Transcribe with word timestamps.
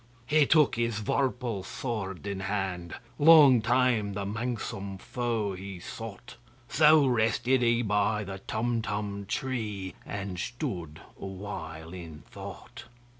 He 0.25 0.47
took 0.47 0.77
his 0.77 0.99
vorpal 0.99 1.63
sword 1.63 2.25
in 2.25 2.39
hand:Long 2.39 3.61
time 3.61 4.13
the 4.13 4.25
manxome 4.25 4.97
foe 4.97 5.53
he 5.53 5.79
sought—So 5.79 7.05
rested 7.05 7.61
he 7.61 7.83
by 7.83 8.23
the 8.23 8.39
Tumtum 8.39 9.27
tree, 9.27 9.93
And 10.03 10.39
stood 10.39 11.01
awhile 11.19 11.93
in 11.93 12.23
thought. 12.25 12.85